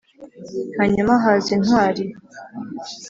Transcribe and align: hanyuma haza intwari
hanyuma 0.77 1.13
haza 1.23 1.49
intwari 1.57 2.05